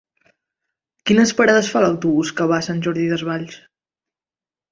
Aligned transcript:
Quines 1.09 1.33
parades 1.41 1.69
fa 1.73 1.83
l'autobús 1.83 2.33
que 2.39 2.47
va 2.53 2.57
a 2.59 2.67
Sant 2.69 2.81
Jordi 2.87 3.05
Desvalls? 3.13 3.59